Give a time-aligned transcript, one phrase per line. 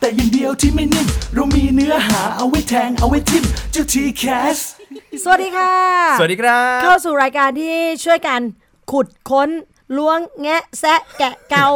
[0.00, 4.24] แต่อย่างเดียวที่ไม่นิ่ม เรามีเนื้อหาเอาไว้แทงเอาไว้ทิมเจ้าทีแค
[4.54, 4.58] ส
[5.24, 5.74] สวัสดีค่ะ
[6.18, 8.40] สวัสดีครับ เข้าสู่รายการที่ช่วยกัน
[8.92, 9.48] ขุดค้น
[9.98, 11.68] ล้วงแงะแซะแกะเกา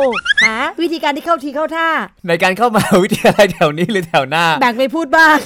[0.43, 1.89] หาวิธีการที่เข้าทีเข้าท่า
[2.29, 5.37] ในการเข้ามาวิทยาลัยแถวนี้หรือแถวหน้า แบ่งไปพูดบ้าง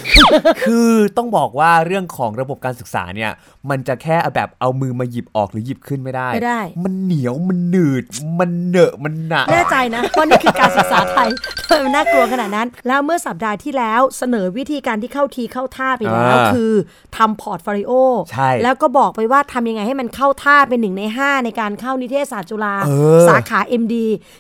[0.67, 3.31] คือต้องบอกว่าเรื่องของระบบการศึกษาเนี่ย
[3.71, 8.05] มันจะแค่แบบเอามือมาหยิบออกหรือหยิบขึ้นไม่ได้ ไม่ได้ มันเหนียวมันหนืด
[8.39, 11.29] มันเหนอะมันหนแน่ใจนะว่านี่คือการศึกษาไทย
[11.69, 16.73] ทำไมมันน่ากลัวขนาดนั้น แล้วเมื่อสัปดาห์ที่แล้วเสนอวิธีการที่เข้าทีเข้าท่าไปแล้วอ่าคือ
[17.17, 17.93] ทำ portfolio
[18.33, 23.95] ใช่แล้วก็บอกไปว่าทำยังไงให้มันเข้าท่าเป็นหนึ่งใน 5 ในการเข้านิเทศศาสตร์จุฬาเออสาขา MD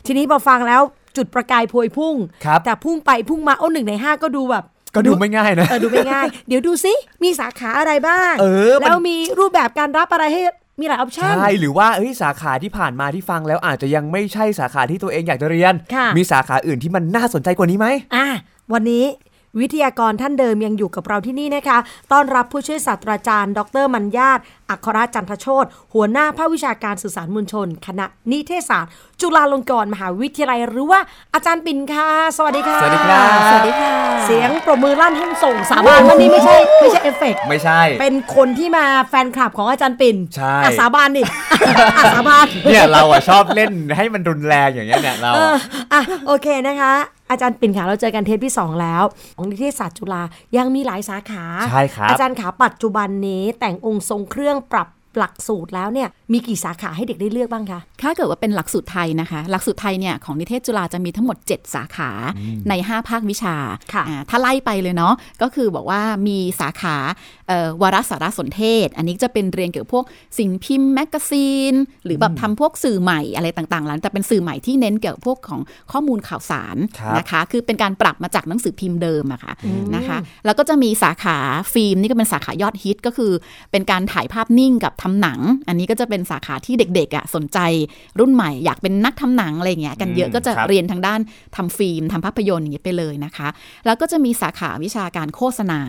[0.06, 0.82] ทีนี้พอฟังแล้ว
[1.16, 10.42] จุดประกายพวยพุ่งครับแต่พุ่งไปพุ่งมาโอ้หนึ่งใน5ก็ดูแบบก็ดูไม่ง่ายนะเออดูไม่ง่าย เดี๋ยวดูซิมีสาขาอะไรบ้าง เออมันแล้วมีรูปแบบการรับอะไรให้
[10.80, 18.26] มีหลาย option ใช่หรือว่าเอ้ยสาขาที่ผ่านมาที่ฟังแล้วอาจจะยังไม่ใช่สาขาที่ตัวเองอยากจะเรียนค่ะมีสาขาอื่นที่มันน่าสนใจกว่านี้ไหมอะ
[18.72, 19.04] วันนี้
[19.60, 21.78] วิทยากรท่านเดิมยังอยู่กับเราที่นี่นะคะ
[22.12, 24.38] ต้อนรับผู้ช่วยศาสตราจารย์ ดร มรรยาท
[24.70, 31.00] อัครจันทโชติหัวหน้าภาควิชาการสื่อสารมวลชน คณะนิเทศศาสตร์ จุฬาลงกรณ์มหาวิทยาลัยหรือว่า
[31.34, 33.92] อาจารย์ปิ่นค่ะ สวัสดีค่ะ สวัสดีครับสวัสดีค่ะ
[34.26, 41.22] เสียงปรบมือลั่นให้ส่งสาบานว่านี่ไม่ใช่ไม่ใช่เอฟเฟกต์ไม่ใช่ เป็นคนที่มาแฟนคลับของอาจารย์ปิ่นใช่อะสาบานดิ
[41.96, 45.58] อะสาบานเนี่ยเราอะชอบเล่นให้มันรุนแรงอย่างเงี้ยเนี่ยเราเออะ
[45.92, 46.94] ออะโอเคนะคะ
[47.30, 49.02] อาจารย์ปิ่นขาเราเจอกันเทปที่ 2 แล้ว
[49.36, 50.22] ของนิเทศศาสตร์จุฬา
[50.56, 62.10] ยังมีหลายสาขา ใช่ครับ อาจารย์ขาปัจจุบันนี้แต่งองค์ทรงเครื่องปรับ หลักสูตรแล้วเนี่ยมีกี่สาขาให้เด็กได้เลือกบ้างคะ ถ้าเกิดว่าเป็นหลักสูตรไทยนะคะ หลักสูตรไทยเนี่ยของนิเทศจุฬาจะมีทั้งหมด 7 สาขา
[62.68, 63.56] ใน 5 ภาควิชา
[63.94, 66.96] ค่ะอ่าถ้าไล่ไปเลยเนาะก็คือบอกว่ามีสาขา
[67.48, 70.04] เอ่อวารสารสนเทศ อันนี้จะเป็นเรียนเกี่ยวกับพวก
[70.38, 71.74] สิ่งพิมพ์ magazine
[72.04, 75.60] หรือแบบทำพวกสื่อใหม่อะไรต่างๆแล้วแต่เป็นสื่อใหม่ที่เน้นเกี่ยวกับพวกของ
[75.92, 79.52] ข้อมูลข่าวสารครับนะคะ คือเป็นการปรับมาจากหนังสือพิมพ์เดิมอะค่ะ
[79.96, 81.36] นะคะ แล้วก็จะมีสาขา
[81.72, 83.32] ฟิล์มนี่ก็เป็นสาขายอดฮิตก็คือ
[83.70, 87.58] เป็นการถ่ายภาพนิ่งกับทำหนัง อันนี้ก็จะเป็นสาขาที่เด็กๆอะสนใจ
[88.18, 91.20] รุ่นใหม่อยากเป็นนักทำหนังอะไรอย่างเงี้ยกันเยอะอืมก็จะครับเรียนทางด้าน
[91.56, 93.48] ทำฟิล์มทำภาพยนตร์อย่างเงี้ยไปเลยนะคะ
[93.86, 95.80] แล้วก็จะมีสาขาวิชาการโฆษณา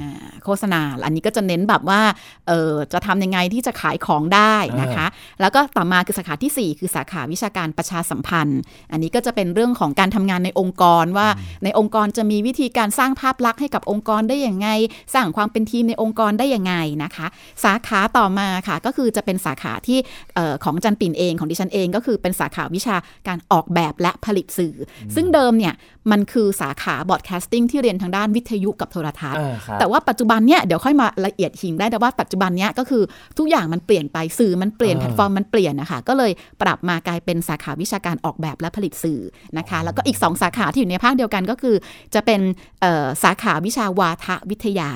[0.00, 2.00] อ่าโฆษณา อันนี้ก็จะเน้นแบบว่า
[2.48, 5.06] เออจะทำยังไงที่จะขายของได้นะคะ
[5.40, 8.60] แล้วก็ต่อมาคือสาขาทีสี่ 4 คือสาขาวิชาการประชาสัมพันธ์
[8.92, 11.28] อันนี้ก็จะเป็นเรื่องของการทำงานในองค์กรว่า
[11.64, 14.68] ในองค์กรจะมีวิธีการสร้างภาพลักษณ์ให้กับองค์กรได้อย่างไง
[15.14, 17.26] สร้างความเป็นทีมในองค์กรได้ยังไงนะคะ
[17.64, 19.98] สาขาต่อมาค่ะ ก็คือจะเป็นสาขาที่
[20.34, 22.96] เอ่อของอาจารย์ปิ่นเองของดิฉันเองก็คือเป็นสาขาวิชา
[23.28, 24.74] การออกแบบและผลิตสื่
[25.08, 25.74] อซึ่งเดิมเนี่ย
[26.10, 33.02] มันคือสาขา broadcasting ที่เรียนทางด้านวิทยุกับโทรทัศน์อ่าครับแต่ว่าปัจจุบันเนี่ยเดี๋ยวค่อยมาละเอียดอีกทีได้แต่ว่าปัจจุบันเนี้ยก็คือ
[33.38, 36.32] ทุกอย่างมันเปลี่ยนไปสื่อมันเปลี่ยนอ่าแพลตฟอร์มมันเปลี่ยนนะคะก็เลย
[36.62, 39.20] ปรับมากลายเป็นสาขาวิชาการออกแบบและผลิตสื่อ
[39.58, 41.76] นะคะแล้วก็อีก 2 สาขาที่อยู่ในภาคเดียวกันก็คือ
[42.14, 42.40] จะเป็น
[42.80, 44.92] เอ่อสาขาวิชาวาทวิทยา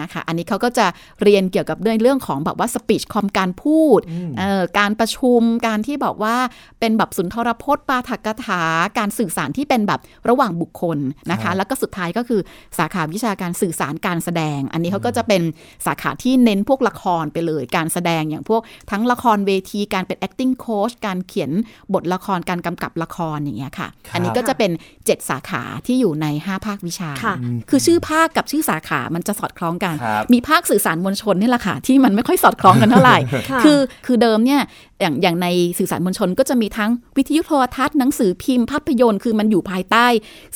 [0.00, 0.86] นะคะ อันนี้เขาก็จะ
[1.22, 4.00] เรียนเกี่ยวกับเรื่องเรื่องของแบบว่าสปีชคอมการพูด
[4.38, 6.36] เอ่อการประชุม การที่บอกว่า
[6.80, 8.62] เป็นแบบสุนทรพจน์ปาฐกถา
[8.98, 10.98] การสื่อสารที่เป็นแบบระหว่างบุคคล
[11.30, 12.40] นะครัคะบแล้วก็สุดท้ายก็คือ
[12.78, 15.42] สาขาวิชาการสื่อสารการแสดง อันนี้เขาก็จะเป็น
[15.86, 21.50] สาขาที่เน้นพวกละครไปเลย การแสดงอย่างพวกทั้งละครเวทีการเป็น acting coach การเขียน
[21.94, 24.70] บทละครการกำกับละครอย่างเงี้ยค่ะครับอันนี้ก็จะเป็น
[25.00, 27.34] 7 สาขาที่อยู่ใน 5 ภาควิชาค่ะ
[27.70, 33.18] คือชื่อภาคกับชื่อสาขามันจะสอดคล้องกันครับมีภาคสื่อสารมวลชนนี่แหละค่ะที่มันไม่ค่อยสอดคล้องกันเท่าไหร่
[33.50, 34.60] ค่ะคือคือเดิมเนี่ย
[35.00, 35.46] อย่างอย่างใน
[35.78, 40.06] สื่อสารมวลชนก็จะมีทั้งวิทยุโทรทัศน์หนังสือพิมพ์ภาพยนตร์คือมันอยู่ภายใต้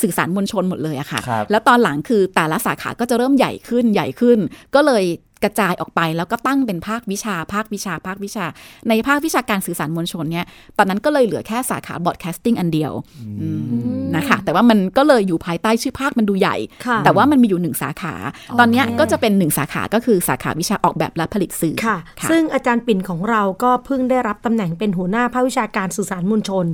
[0.02, 4.38] สื่อสารมวลชนหมดเลยอะค่ะครับแล้วตอนหลังคือแต่ละสาขาก็จะเริ่มใหญ่ขึ้นใหญ่ขึ้น
[4.74, 5.04] ก็เลย
[5.44, 8.44] กระจายออกไปแล้วก็ตั้งเป็นภาควิชา ภาควิชา ภาควิชา
[8.88, 10.47] ในภาควิชาการสื่อสารมวลชนเนี่ย
[10.78, 12.92] ตอนนั้นก็เลยเหลือแค่สาขา broadcasting อันเดียว
[13.41, 16.56] อืมนะคะ แต่ว่ามันก็เลยอยู่ภายใต้ชื่อภาคมันดูใหญ่
[16.86, 18.14] ค่ะแต่ว่ามันมีอยู่หนึ่งสาขา
[18.58, 26.66] ตอนเนี้ยก็จะเป็นหนึ่งสาขาก็คือสาขาวิชาออกแบบและผลิตสื่อค่ะค่ะซึ่งอาจารย์ปิ่นของเราก็เพิ่งได้รับตำแหน่งเป็นหัวหน้าภาควิชาการสื่อสารมวลชน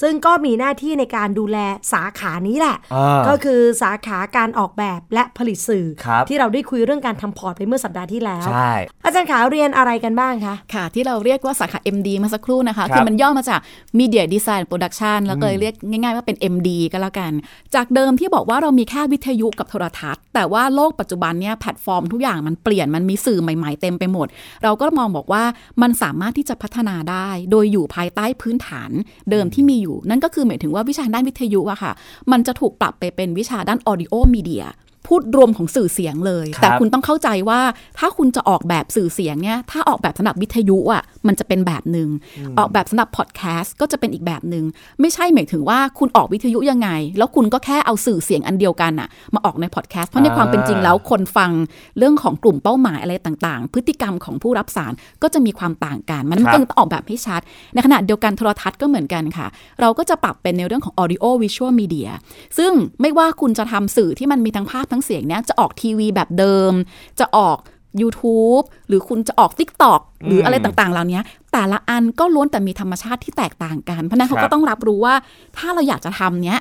[0.00, 1.58] ซึ่งก็มีหน้าที่ในการดูแล
[1.92, 8.72] สาขานี้แหละอ่าก็คือสาขาการออกแบบและผลิตสื่อครับที่เราได้คุยเรื่องการทำ port ไปเมื่อสัปดาห์ที่ที่แล้วใช่
[9.04, 13.60] อาจารย์ขาเรียนอะไรกันบ้างคะ ค่ะ ที่เราเรียกว่าสาขา MD เมื่อสักครู่นะคะครับคือมันย่อมาจาก
[13.98, 17.32] Media Design Production แล้วก็เลยเรียกง่าย ๆว่าเป็น MD ก็แล้วกัน
[17.74, 24.26] จากเดิมที่บอกว่าเรามีแค่วิทยุกับโทรทัศน์ แต่ว่าโลกปัจจุบันเนี่ยแพลตฟอร์มทุกอย่างมันเปลี่ยนมันมีสื่อใหม่ ๆ เต็มไปหมด
[24.62, 25.44] เราก็มองบอกว่า
[25.82, 28.90] มันสามารถที่จะพัฒนาได้ โดยอยู่ภายใต้พื้นฐาน
[29.30, 31.92] เดิมที่มีอยู่ นั่นก็คือหมายถึงว่าวิชาด้านวิทยุอะค่ะ
[32.32, 34.64] มันจะถูกปรับไปเป็นวิชาด้าน audio media
[35.06, 37.60] พูดรวมของสื่อเสียงเลยครับแต่คุณต้องเข้าใจว่า
[37.98, 42.08] ถ้าคุณจะออกแบบสื่อเสียงเนี่ยถ้าออกแบบสำหรับวิทยุอะมันจะเป็นแบบหนึ่ง
[42.58, 44.64] ออกแบบสำหรับพอดแคสต์ก็จะเป็นอีกแบบหนึ่ง
[45.00, 46.88] ไม่ใช่หมายถึงว่าคุณออกวิทยุยังไง
[47.18, 51.50] แล้วคุณก็แค่เอาสื่อเสียงอันเดียวกันอะมาออกในพอดแคสต์เพราะในความเป็นจริงแล้วคนฟัง
[51.98, 54.92] เรื่องของกลุ่มเป้าหมายอะไรต่างๆ พฤติกรรมของผู้รับสาร
[55.22, 57.40] ก็จะมีความต่างกัน มันครับก็ต้องออกแบบให้ชัด
[57.74, 59.46] ในขณะเดียวกันโทรทัศน์ก็เหมือนกันค่ะ
[59.80, 62.08] เราก็จะปรับเป็นในเรื่องของ audio visual media
[62.58, 66.72] ซึ่งไม่ว่าคุณจะทำสื่อที่มันมีทั้งภาพทั้งเสียงเนี้ยจะออกทีวีแบบเดิม
[67.20, 67.58] จะออก
[68.02, 71.20] YouTube หรือคุณจะออก TikTok หรืออะไรต่างๆ เหล่านี้
[71.52, 75.14] แต่ละอันก็ล้วนแต่มีธรรมชาติที่แตกต่างกัน เพราะฉะนั้นเขาครัก็บต้องรับรู้ว่า
[75.56, 76.58] ถ้าเราอยากจะทำเนี้ย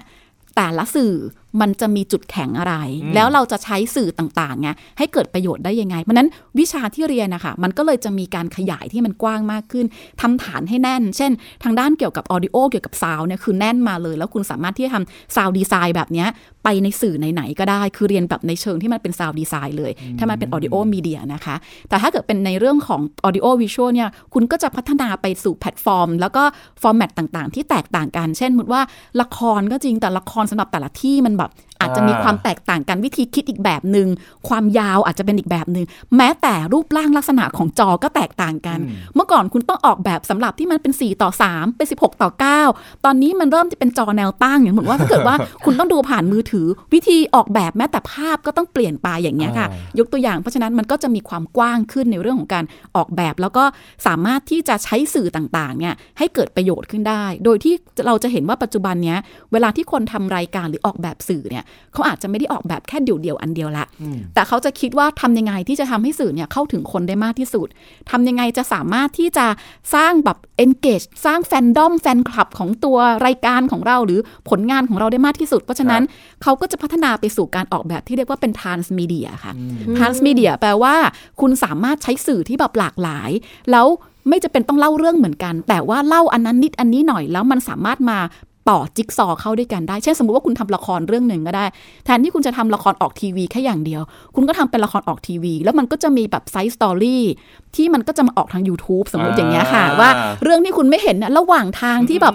[0.56, 1.14] แต่ละสื่อ
[1.62, 2.75] มันจะมีจุดแข็งอะไร
[3.16, 6.30] แล้วเราจะใช้สื่อต่างๆไงให้เกิดประโยชน์ได้ยังไง เพราะฉะนั้น
[6.60, 9.86] วิชาที่เรียนนะคะมันก็เลยจะมีการขยายที่มันกว้างมากขึ้น
[10.22, 11.31] ทำฐานให้แน่น เช่น
[11.63, 16.28] ทางด้านเกี่ยวกับ audio เกี่ยวกับ sound เนี่ยคือแน่นมาเลย แล้วคุณสามารถที่จะทำ sound design แบบเนี้ย
[16.63, 21.56] ไปในสื่อไหนๆก็ได้ คือเรียนแบบในเชิงที่มันเป็น sound design เลย ถ้ามันเป็น audio media นะคะ
[21.90, 26.44] แต่ถ้าเกิดเป็นในเรื่องของ audio visual เนี่ยคุณก็จะพัฒนาไปสู่แพลตฟอร์ม แล้วก็
[26.81, 28.81] format ต่างๆ ที่แตกต่างกัน เช่นสมมติว่า
[29.22, 31.51] ละครก็จริงแต่ละครสำหรับแต่ละที่มันแบบ
[31.81, 34.07] อาจจะมีความแตกต่างกันวิธีคิดอีกแบบหนึ่ง
[34.48, 35.86] ความยาวอาจจะเป็นอีกแบบหนึ่ง
[36.18, 38.80] แม้แต่รูปร่างลักษณะของจอก็แตกต่างกัน
[39.16, 42.30] เมื่อก่อนคุณต้องออกแบบสำหรับที่มันเป็น 4 ต่อ 3 เป็น 16 ต่อ
[42.68, 45.36] 9 ตอนนี้มันเริ่มจะเป็นจอแนวตั้งอย่างเหมือนว่าถ้าเกิดว่า
[45.66, 49.68] คุณต้องดูผ่านมือถือ วิธีออกแบบแม้แต่ภาพก็ต้องเปลี่ยนไปอย่างเงี้ยค่ะ
[50.00, 53.63] ยกตัวอย่างเพราะฉะนั้นมันก็จะมีความกว้างขึ้นในเรื่องของการออกแบบ แล้วก็
[54.07, 57.74] สามารถที่จะใช้สื่อต่างๆเนี่ยให้เกิดประโยชน์ขึ้นได้ โดยที่
[58.06, 59.18] เราจะเห็นว่าปัจจุบันเนี้ย
[59.51, 61.63] เวลาที่คนทำรายการหรือออกแบบสื่อเนี่ย
[61.94, 63.85] เขาอาจจะไม่ได้ออกแบบแค่เดี่ยวๆอันเดียวละ
[64.33, 67.67] แต่เขาจะคิดว่าทำยังไงที่จะทำให้สื่อเนี่ยเข้าถึงคนได้มากที่สุด
[68.12, 69.45] ทำยังไงจะสามารถที่จะ
[69.95, 74.19] สร้างแบบ engage สร้างแฟนดอมแฟนคลับของตัวรายการของเราหรือ
[74.50, 76.03] ผลงานของเราได้มากที่สุด เพราะฉะนั้น
[76.44, 79.53] เขาก็จะพัฒนาไปสู่การออกแบบที่เรียกว่าเป็น transmedia ค่ะ
[79.97, 80.95] transmedia แปลว่า
[81.41, 83.29] คุณสามารถใช้สื่อที่แบบหลากหลาย
[83.71, 83.88] แล้ว
[84.29, 88.19] ไม่จะเป็นต้องเล่าเรื่องเหมือนกัน แต่ว่าเล่าอันนั้นนิดอันนี้หน่อยแล้วมันสามารถมา
[88.69, 91.65] ต่อจิ๊กซอว์เข้าด้วยกันได้ เช่นสมมุติว่าคุณทำละครเรื่องหนึ่งก็ได้
[92.06, 94.01] แทนที่คุณจะทำละครออกทีวีแค่อย่างเดียว
[94.35, 97.24] คุณก็ทำเป็นละครออกทีวี แล้วมันก็จะมีแบบ side story
[97.75, 100.09] ที่มันก็จะมาออกทาง YouTube สมมติอย่างเงี้ยค่ะอ่าว่า
[100.44, 102.33] เรื่องที่คุณไม่เห็นนะระหว่างทางที่แบบ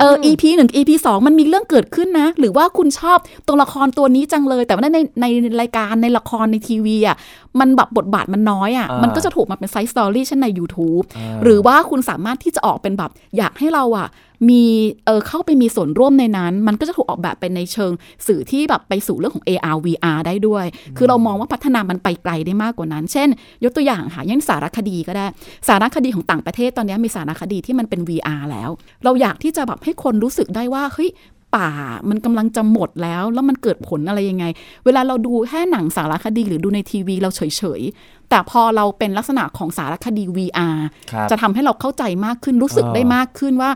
[0.00, 3.18] เออ EP หนึ่ง EP สองมันมีเรื่องเกิดขึ้นนะ หรือว่าคุณชอบ
[3.48, 5.26] ตัวละครตัวนี้จังเลย แต่ว่าในใน
[5.60, 7.16] รายการในละครในทีวีอะ
[7.60, 11.04] มันแบบบทบาทมันน้อยอะอ่ามัมันก็จะถูกมาเป็น side story เช่นใน YouTube
[11.44, 14.08] หรือว่าคุณสามารถที่จะออกเป็นแบบอยากให้เราอะ
[14.48, 14.64] มี
[15.06, 17.92] เออเข้าไปมีส่วนร่วมในนั้น มันก็จะถูกออกแบบเป็นในเชิง
[18.26, 20.64] สื่อที่แบบไปสู่เรื่องของ AR VR ได้ด้วย
[20.96, 23.28] คือเรามองว่าพัฒนามันไปไกลได้มากกว่านั้น เช่น
[23.64, 25.26] ยกตัวอย่างค่ะอย่างสารคดีก็ได้
[25.68, 28.70] สารคดีของต่างประเทศตอนนี้มีสารคดีที่มันเป็น VR แล้ว
[29.04, 31.10] เราอยากที่จะแบบให้คนรู้สึกได้ว่าเฮ้ย
[31.56, 31.70] ป่า
[32.10, 34.44] มันกำลังจะหมดแล้ว แล้วมันเกิดผลอะไรยังไง
[34.84, 40.78] เวลาเราดูแค่หนังสารคดีหรือดูในทีวีเราเฉยๆ แต่พอเราเป็นลักษณะของสารคดี VR
[41.12, 43.70] ครับจะทำให้เราเข้าใจมากขึ้นรู้สึกอ่าได้มากขึ้นว่า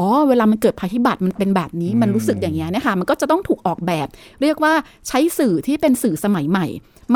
[0.00, 4.06] อ๋อ เวลามันเกิดภัยพิบัติมันเป็นแบบนี้ มันรู้สึกอย่างเงี้ยนะคะ มันก็จะต้องถูกออกแบบ
[4.42, 4.72] เรียกว่า
[5.08, 6.66] ใช้สื่อที่เป็นสื่อสมัยใหม่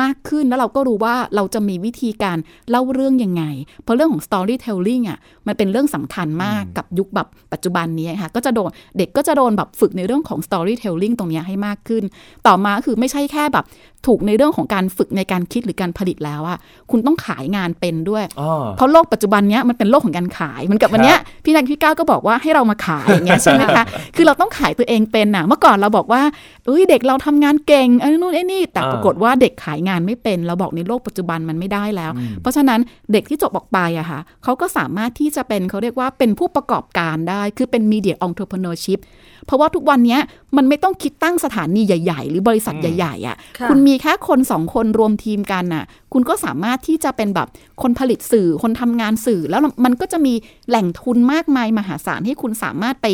[0.03, 2.39] มากขึ้นแล้วเราก็รู้ว่าเราจะมีวิธีการ
[2.71, 3.45] เล่าเรื่องยังไง
[3.83, 12.03] เพราะเรื่องของ storytelling อะมันเป็นเรื่องสำคัญมากกับยุคแบบปัจจุบันนี้ค่ะก็จะโดนเด็กก็จะโดนแบบฝึกในเรื่องของ storytelling ตรงเนี้ยให้มากขึ้น
[12.47, 13.65] ต่อมาคือไม่ใช่แค่แบบ
[14.07, 16.59] ถูกในเรื่องของการฝึกในการคิดหรือการผลิตแล้วอะ
[16.91, 23.85] คุณต้องขายงานเป็นด้วยอ๋อเพราะโลกปัจจุบันเนี้ยมันเป็นโลกของการขายเหมือนกับวันเนี้ยพี่นักพี่ก้าวก็บอกว่าให้เรามาขายอย่างเงี้ยใช่ไหมคะ
[24.17, 26.23] คือเราต้องขายตัวเองเป็นน่ะเมื่อก่อนเราบอกว่า
[26.67, 32.81] เอ้ยเด็กเราทำงานเก่งไอ้นู่นไอ้นี่แต่อ่าปรากฏว่าเด็กขายงานไม่เป็น เราบอกในโลกปัจจุบันมันไม่ได้แล้ว เพราะฉะนั้น
[33.13, 39.01] เด็กที่จบออกไปอะค่ะเขาก็สามารถที่จะเป็นเขาเรียกว่าเป็นผู้ประกอบการได้ คือเป็น media entrepreneurship
[39.47, 40.21] เพราะว่าทุกวันเนี้ย
[40.57, 47.49] มันไม่ต้องคิดตั้งสถานีใหญ่ ๆ หรือบริษัทใหญ่ ๆอะค่ะคุณมีแค่คนสองคนรวมทีมกันน่ะ คุณก็สามารถที่จะเป็นแบบ
[47.83, 50.35] คนผลิตสื่อคนทำงานสื่อ แล้วมันก็จะมี
[50.69, 53.07] แหล่งทุนมากมายมหาศาลให้คุณสามารถไป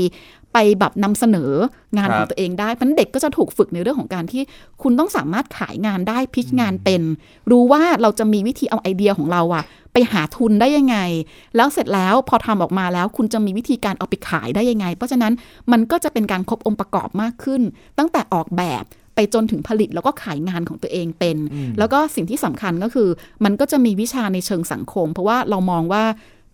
[0.54, 1.52] ไปแบบนำเสนอ
[1.96, 4.42] งานครับของตัวเองได้เพราะฉะนั้นเด็กก็จะถูกฝึกในเรื่องของการที่
[4.82, 7.02] คุณต้องสามารถขายงานได้พิชงานเป็น
[7.50, 10.96] รู้ว่าเราจะมีวิธีเอาไอเดียของเราอะไปหาทุนได้ยังไง
[11.56, 15.32] แล้วเสร็จแล้วพอทำออกมาแล้วคุณจะมีวิธีการเอาไปขายได้ยังไง เพราะฉะนั้น
[15.72, 17.62] มันก็จะเป็นการครบองค์ประกอบมากขึ้น
[17.98, 18.84] ตั้งแต่ออกแบบ
[19.14, 21.36] ไปจนถึงผลิตแล้วก็ขายงานของตัวเองเป็น
[21.78, 23.08] แล้วก็สิ่งที่สำคัญก็คือ
[23.44, 26.04] มันก็จะมีวิชาในเชิงสังคม เพราะว่าเรามองว่า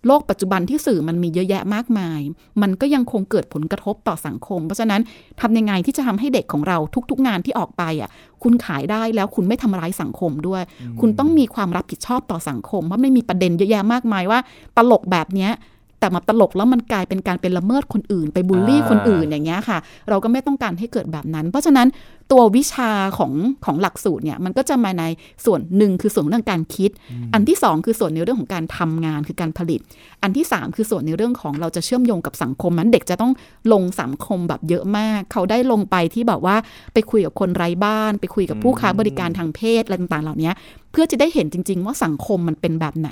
[0.06, 2.20] โลกปัจจุบันที่สื่อมันมีเยอะแยะมากมาย
[2.62, 5.00] มันก็ยังคงเกิดผลกระทบต่อสังคม เพราะฉะนั้น
[5.40, 6.78] ทำยังไงที่จะทำให้เด็กของเรา
[7.10, 8.10] ทุก ๆ งานที่ออกไปอะ
[8.42, 10.62] คุณขายได้แล้วคุณไม่ทำร้ายสังคมด้วย
[11.00, 14.38] คุณต้องมีความรับผิดชอบต่อสังคมเพราะไม่มีประเด็นเยอะแยะมากมายว่า
[14.76, 15.52] ตลกแบบเนี้ย
[16.00, 19.78] แต่มาตลกแล้วมันกลายเป็นการเป็นละเมิดคนอื่น ไปบูลลี่อ่าคนอื่นอย่างเงี้ยค่ะ
[20.08, 21.86] เราก็ไม่ต้องการให้เกิดแบบนั้น เพราะฉะนั้น
[22.32, 23.32] ตัววิชาของ
[23.64, 25.04] ของหลักสูตรเนี่ยมันก็จะมาใน
[25.44, 26.90] ส่วนหนึ่งคือส่วนเรื่องการคิด
[27.34, 29.80] อันที่สองคือส่วนในเรื่องของการทำงานคือการผลิต
[30.22, 33.32] อันที่สามคือส่วนในเรื่องของเราจะเชื่อมโยงกับสังคมนั้นเด็กจะต้อง
[33.72, 36.56] ลงสังคมแบบเยอะมาก เขาได้ลงไปที่แบบว่า
[36.94, 40.50] ไปคุยกับคนไร้บ้าน ไปคุยกับผู้ค้าบริการทางเพศอะไรต่างๆ เหล่านี้
[40.92, 43.10] เพื่อจะได้เห็นจริง ๆ ว่าสังคมมันเป็นแบบไหน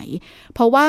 [0.54, 0.86] เพราะว่า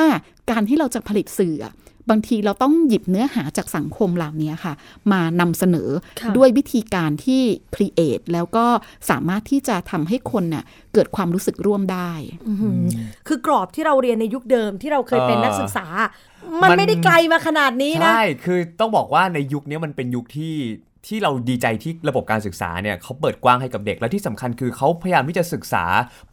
[0.50, 1.74] การที่เราจะผลิตสื่ออะ
[2.10, 4.74] บางทีเราต้องหยิบเนื้อหาจากสังคมเหล่านี้ค่ะ
[5.12, 5.90] มานำเสนอ
[6.20, 7.42] ค่ะด้วยวิธีการที่
[7.74, 8.66] ครีเอทแล้วก็
[9.10, 10.64] สามารถที่จะทำให้คนน่ะ
[10.94, 12.12] เกิดความรู้สึกร่วมได้
[12.48, 12.82] อื้อหือ
[13.28, 15.86] คือกรอบที่เราเรียนในยุคเดิมที่เราเคยเป็นเออนักศึกษา
[16.62, 20.54] มันมันไม่ได้ไกลมาขนาดนี้นะ ใช่ คือต้องบอกว่าในยุคนี้มันเป็นยุคที่
[21.06, 25.84] ที่เราดีใจที่ระบบการศึกษาเนี่ยเขาเปิดกว้างให้กับเด็กและที่สำคัญคือเขาพยายามที่จะศึกษา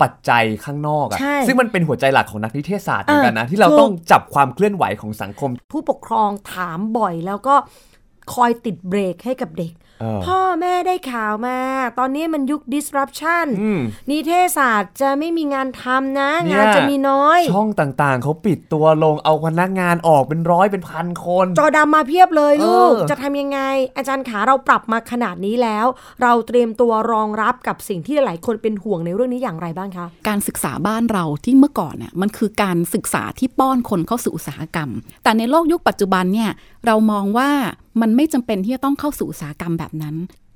[0.02, 7.56] ปัจจัยข้างนอกใช่อะ่ะซึ่งมันเป็นหัวใจหลักของนักนิเทศศาสตร์เหมือนกันนะเออที่เราถูกต้องจับความเคลื่อนไหวของสังคม ผู้ปกครองถามบ่อยแล้วก็
[8.34, 9.87] คอยติดเบรกให้กับเด็กเออ
[10.26, 11.60] พ่อแม่ได้ข่าวมา
[12.00, 23.60] ตอนนี้มันยุค disruption อืมนิเทศศาสตร์จะไม่มีงานทำนะเนี่ยงานจะมีน้อย ช่องต่างๆ เขาปิดตัวลงเอาพนักงานออกเป็นร้อยเป็นพันคน จอดำมาเพียบเลยลูกเออจะทำยังไง
[23.98, 25.86] อาจารย์ขาเราปรับมาขนาดนี้แล้ว
[26.22, 34.90] เราเตรียมตัวรองรับกับสิ่งที่หลายคนเป็นห่วงในเรื่องนี้อย่างไรบ้างคะ การศึกษาบ้านเราที่เมื่อก่อนน่ะมันคือการศึกษาที่ป้อนคนเข้าสู่อุตสาหกรรม
[35.24, 36.52] แต่ในโลกยุคปัจจุบันเนี่ย
[36.86, 37.50] เรามองว่า
[38.02, 40.16] มันไม่จำเป็นที่จะต้องเข้าสู่อุตสาหกรรมแบบนั้น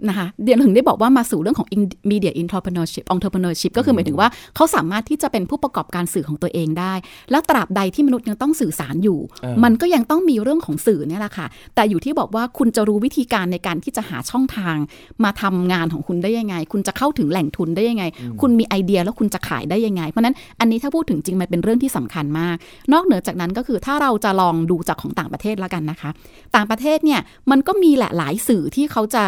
[0.09, 6.93] นะคะเดี๋ยวถึงได้บอกว่ามาสู่เรื่องของ in- media entrepreneurship entrepreneurship ก็คือหมายถึงว่าเขาสามารถที่จะเป็นผู้ประกอบการสื่อของตัวเองได้
[7.31, 14.75] และตราบใดที่มนุษย์ยังต้องสื่อสารอยู่เออมันก็ยังต้องมีเรื่องของสื่อเนี่ยแหละค่ะ แต่อยู่ที่บอกว่าคุณจะรู้วิธีการในการที่จะหาช่องทาง
[15.23, 18.03] มาทำงานของคุณได้ยังไง คุณจะเข้าถึงแหล่งทุนได้ยังไง
[18.41, 22.55] คุณมีไอเดียแล้วคุณจะขายได้ยังไง เพราะฉะนั้นอันนี้ถ้าพูดถึงจริงมันเป็นเรื่องที่สำคัญมาก
[22.93, 26.09] นอกเหนือจากนั้นก็คือถ้าเราจะลองดูจากของต่างประเทศแล้วกันนะคะ
[26.55, 27.19] ต่างประเทศเนี่ย
[27.51, 29.25] มันก็มีแหละหลายสื่อที่เขาจะ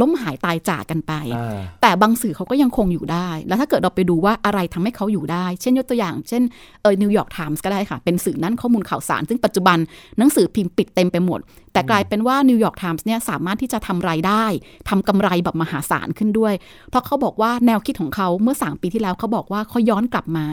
[0.00, 6.42] ล้มหายตายจากกันไปอ่าแต่บางสื่อเขาก็ยังคงอยู่ได้ แล้วถ้าเกิดเราไปดูว่าอะไรทำให้เขาอยู่ได้ เช่นยกตัวอย่าง เช่น
[6.82, 9.78] เออนิวยอร์กไทมส์ก็ได้ค่ะ เป็นสื่อนั้นข้อมูลข่าวสาร ซึ่งปัจจุบัน
[10.18, 11.40] หนังสือพิมพ์ปิดเต็มไปหมด
[11.72, 14.44] แต่กลายเป็นว่านิวยอร์กไทมส์เนี่ยสามารถที่จะทำรายได้
[14.88, 16.54] ทำกำไรแบบมหาศาลขึ้นด้วย
[16.90, 20.46] เพราะเขาบอกว่าแนวคิดของเขาเมื่อ 3 ปีที่แล้วเขาบอกว่าเขาย้อนกลับมา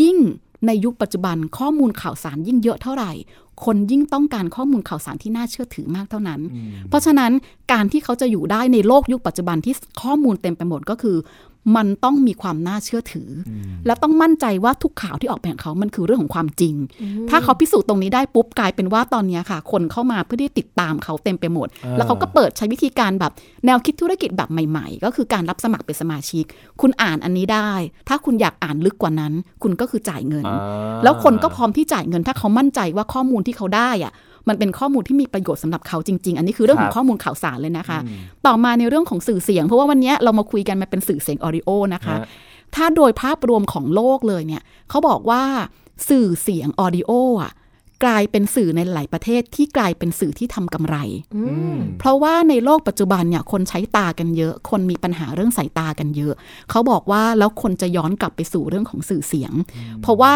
[0.00, 0.18] ยิ่ง
[0.66, 3.12] ในยุคปัจจุบันข้อมูลข่าวสารยิ่งเยอะเท่าไหร่
[3.64, 6.40] คนยิ่งต้องการข้อมูลข่าวสารที่น่าเชื่อถือมากเท่านั้น
[6.88, 7.32] เพราะฉะนั้น
[7.72, 11.16] การที่เขาจะอยู่ได้ในโลกยุคปัจจุบันที่ข้อมูลเต็มไปหมดก็คือ
[11.76, 13.50] มันต้องมีความน่าเชื่อถืออ
[13.86, 16.74] และต้องมั่นใจว่าทุกข่าวที่ออกไปของเขา มันคือเรื่องของความจริง
[17.30, 23.32] ถ้าเขาพิสูจน์ตรงนี้ได้ปุ๊บกลายเป็นว่าตอนเนี้ยค่ะ คนเข้ามาเพื่อที่ติดตามเขาเต็มไปหมดอ่าแล้วเขาก็เปิดใช้วิธีการแบบ
[23.66, 26.44] แนวคิดธุรกิจแบบใหม่ ๆ ก็คือการรับสมัครเป็นสมาชิก
[26.80, 27.70] คุณอ่านอันนี้ได้
[28.08, 34.12] ถ้าคุณอยากอ่านลึกกว่านั้น คุณก็คือจ่ายเงินอ่าแล้วคนก็พร้อมที่จ่ายเงิน ถ้าเขามั่นใจว่าข้อมูลที่เขาได้อะ
[34.48, 37.98] มันเป็นข้อมูลที่มีประโยชน์สำหรับเขาจริง ๆ อันนี้คือเรื่องของครับข้อมูลข่าวสารเลยนะคะ
[38.46, 42.24] ต่อมาในเรื่องของสื่อเสียง เพราะว่าวันเนี้ยเรามาคุยกันมาเป็นสื่อเสียง audio นะคะฮะ
[42.74, 45.42] ถ้าโดยภาพรวมของโลกเลยเนี่ยเขาบอกว่า
[46.08, 47.10] สื่อเสียง audio
[47.42, 47.52] อะ
[48.04, 50.96] กลายเป็นสื่อในหลายประเทศที่กลายเป็นสื่อที่ทำกำไร
[51.36, 51.42] อื
[51.74, 56.34] มเพราะว่าในโลกปัจจุบันเนี่ยคนใช้ตากันเยอะ คนมีปัญหาเรื่องสายตากันเยอะ
[56.70, 59.52] เขาบอกว่าแล้วคนจะย้อนกลับไปสู่เรื่องของสื่อเสียง
[60.02, 60.34] เพราะว่า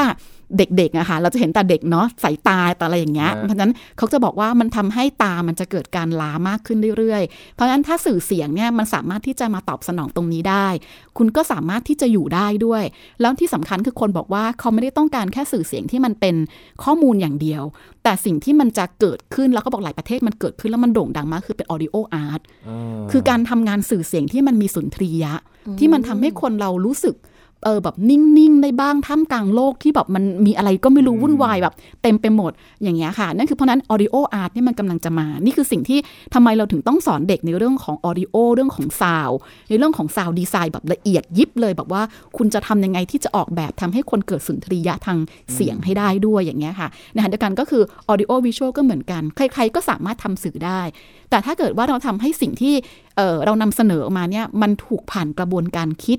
[0.59, 10.69] เด็กๆอะค่ะเราจะเห็นแต่เด็กเนาะสายตาแต่อะไรอย่างเงี้ยอ่าเพราะฉะนั้นเขาจะบอกว่ามันทำให้ตามันจะเกิดการล้ามากขึ้นเรื่อยๆ เพราะฉะนั้นถ้าสื่อเสียงเนี่ยมันสามารถที่จะมาตอบสนองตรงนี้ได้
[11.19, 12.85] คุณก็สามารถที่จะอยู่ได้ด้วย
[13.21, 16.35] แล้วที่สำคัญคือคนบอกว่าเขาไม่ได้ต้องการแค่สื่อเสียงที่มันเป็น
[16.85, 17.63] ข้อมูลอย่างเดียว
[18.05, 22.43] แต่สิ่งที่มันจะเกิดขึ้นแล้วก็บอกหลายประเทศมันเกิดขึ้นแล้วมันโด่งดังมากคือเป็น audio art
[23.11, 25.35] คือการทำงานสื่อเสียงที่มันมีสุนทรียะ
[25.79, 27.17] ที่มันทำให้คนเรารู้สึก
[27.65, 32.53] เออแบบนิ่งๆได้บ้างท่ามกลางโลกที่แบบมันมีอะไรก็ไม่รู้วุ่นวายแบบเต็มไปหมด
[32.83, 35.99] อย่างเงี้ยค่ะ นั่นคือเพราะฉะนั้น audio art เนี่ยมันกำลังจะมา นี่คือสิ่งที่
[36.35, 39.37] ทำไมเราถึงต้องสอนเด็กในเรื่องของ audio เรื่องของ sound
[39.69, 42.03] ในเรื่องของ sound design แบบละเอียดยิบเลยแบบว่า
[42.37, 45.19] คุณจะทำยังไงที่จะออกแบบทำให้คนเกิดสุนทรียะทาง
[45.55, 50.81] เสียงให้ได้ด้วยอย่างเงี้ยค่ะในขณะเดียวกันก็คือ audio visual ก็เหมือนกัน ใครๆก็สามารถทำสื่อได้
[51.31, 52.75] แต่ถ้าเกิดว่าเราทำให้สิ่งที่
[53.17, 56.19] เอ่อเรานำเสนอออกมาเนี่ยมันถูกผ่านกระบวนการคิด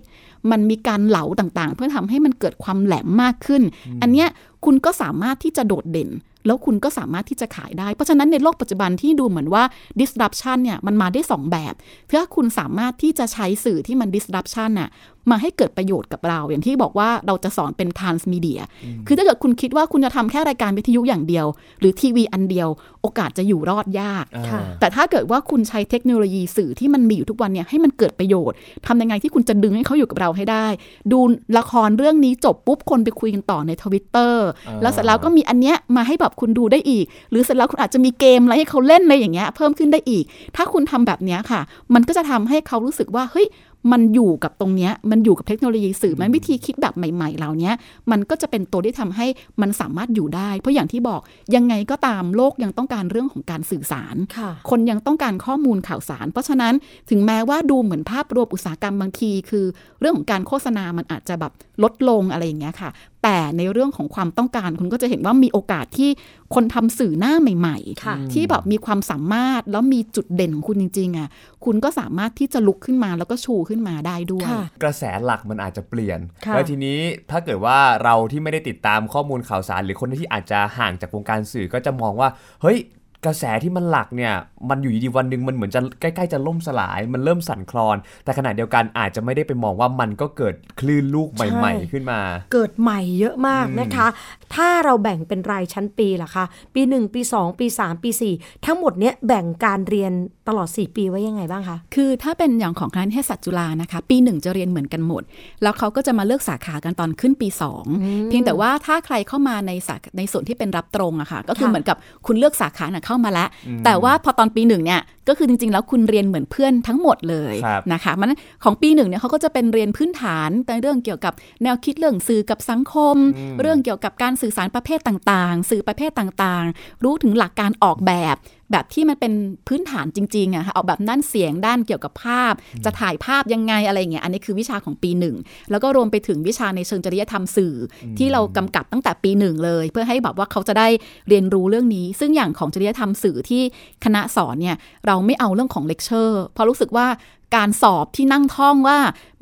[0.52, 3.64] มันมีการเหลาต่างๆ เพื่อทำให้มันเกิดความแหลมมากขึ้น
[4.02, 4.28] อันเนี้ย
[4.66, 6.10] คุณก็สามารถที่จะโดดเด่น
[6.46, 9.64] แล้วคุณก็สามารถที่จะขายได้ เพราะฉะนั้นในโลกปัจจุบันที่ดูเหมือนว่า
[10.00, 11.74] disruption เนี่ยมันมาได้ 2 แบบ
[12.12, 14.90] ถ้าคุณสามารถที่จะใช้สื่อที่มัน disruption น่ะ
[15.32, 18.62] มาให้เกิดประโยชน์กับเรา อย่างที่บอกว่าเราจะสอนเป็น transmedia
[19.08, 21.46] คือถ้าเกิดคุณคิดว่าคุณจะทำแค่รายการวิทยุอย่างเดียว
[21.80, 22.70] หรือทีวีอันเดียว
[23.02, 28.56] โอกาสจะอยู่รอดยากค่ะแต่ถ้าเกิดว่าคุณใช้เทคโนโลยีสื่อที่มันมีอยู่ทุกวันเนี่ยให้มันเกิดประโยชน์
[28.88, 30.68] ทำยังไงที่คุณจะดึงให้เขาอยู่กับเราให้ได้
[31.12, 31.20] ดู
[31.58, 34.48] ละครเรื่องนี้จบปุ๊บคนไปคุยกันต่อในทวิตเตอร์
[34.82, 40.24] แล้วเสร็จแล้วก็มีอันเนี้ยมาให้แบบคุณดูได้อีก หรือเสร็จแล้วคุณอาจจะมีเกมอะไรให้เขาเล่นอะไรอย่างเงี้ยเพิ่มขึ้นได้อีก
[40.56, 41.62] ถ้าคุณทำแบบเนี้ยค่ะ
[41.94, 43.48] มันก็จะทำให้เขารู้สึกว่าเฮ้ย
[43.92, 47.74] มันอยู่กับตรงเนี้ยมันอยู่กับเทคโนโลยีสื่อมันวิธีคิดแบบใหม่ ๆ เหล่าเนี้ย
[48.12, 49.26] มันก็จะเป็นตัวที่ทำให้
[49.62, 51.22] มันสามารถอยู่ได้ เพราะอย่างที่บอก
[51.56, 56.74] ยังไงก็ตามโลกยังต้องการเรื่องของการสื่อสารค่ะคนยังต้องการข้อมูลข่าวสาร เพราะฉะนั้น
[57.10, 59.66] ถึงแม้ว่าดูเหมือนภาพรวมอุตสาหกรรมบางที คือ
[60.00, 62.90] เรื่องของการโฆษณามันอาจจะแบบลดลงอะไรอย่างเงี้ยค่ะ
[63.26, 66.10] แต่ในเรื่องของความต้องการคุณก็จะเห็นว่ามีโอกาสที่
[66.56, 71.30] คนทำสื่อหน้าใหม่ค่ะๆที่แบบมีความสามารถแล้วมีจุดเด่นของคุณจริงๆอะ
[71.66, 77.00] คุณก็สามารถที่จะลุกขึ้นมาแล้วก็ชูขึ้นมาได้ด้วยค่ะกระแสหลักมันอาจจะเปลี่ยนค่ะแล้วทีนี้
[77.32, 82.30] ถ้าเกิดว่าเราที่ไม่ได้ติดตามข้อมูลข่าวสาร หรือคนที่อาจจะห่างจากวงการสื่อก็จะมองว่า
[82.62, 82.78] เฮ้ย
[83.26, 84.34] กระแสที่มันหลักเนี่ย
[84.70, 92.20] มันอยู่ดีๆวันหนึ่งมันเหมือนจะใกล้ๆจะล่มสลาย มันเริ่มสั่นคลอน แต่ขณะเดียวกันอาจจะไม่ได้ไปมองว่ามันก็เกิดคลื่นลูกใหม่ใช่ๆ ขึ้นมา
[92.54, 94.08] เกิดใหม่เยอะมากนะคะ
[94.56, 100.12] ถ้าเราแบ่งเป็นรายชั้นปีล่ะคะ ปี 1 ปี 2 ปี 3 ปี 4 ทั้งหมดเนี้ยแบ่งการเรียน
[100.48, 105.24] ตลอด 4 ปีไว้ยังไงบ้างคะ คือถ้าเป็นอย่างของคณะนิเทศศาสตร์จุฬานะคะ ปีหนึ่งจะเรียนเหมือนกันหมด
[105.64, 107.48] แล้วเขาก็จะมาเลือกสาขากันตอนขึ้นปี
[107.90, 113.48] 2 เพียงแต่ว่าถ้าใครเข้ามาในสาในส่วนที่เป็นรับตรงอะค่ะก็คือค่ะเหมือนกับคุณเลือกสาขาน่ะเข้ามาแล้ว
[113.86, 118.32] แต่ว่าพอตอนปีหนึ่งเนี่ยก็คือจริง ๆ แล้วคุณเรียนเหมือนเพื่อนทั้งหมดเลยครับนะคะมัน
[118.64, 123.16] ของปีหนึ่งเนี่ยเขาก็จะเป็นเรียนพื้นฐานในเรื่องเกี่ยวกับแนวคิดเรื่องสื่อกับสังคม
[123.62, 128.36] เรื่องเกี่ยวกับการสื่อสารประเภทต่างๆ สื่อประเภทต่างๆ รู้ถึงหลักการออกแบบ
[128.72, 129.34] แบบที่มันเป็น
[129.68, 132.54] พื้นฐานจริงๆอะค่ะออกแบบด้านเสียงด้านเกี่ยวกับภาพ
[132.86, 135.36] จะถ่ายภาพยังไงอะไรอย่างเงี้ยอันนี้คือวิชาของปีหนึ่ง
[135.72, 140.88] แล้วก็รวมไปถึงวิชาในเชิงจริยธรรมสื่ออที่เรากำกับตั้งแต่ปีหนึ่งเลย เพื่อให้แบบว่าเขาจะได้
[141.30, 143.64] เรียนรู้เรื่องนี้ ซึ่งอย่างของจริยธรรมสื่อที่
[144.06, 144.76] คณะสอนเนี่ย
[145.08, 147.08] เราไม่เอาเรื่องของเลคเชอร์เพราะรู้สึกว่า
[147.56, 148.98] การสอบที่นั่งท่องว่า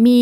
[0.06, 0.22] มี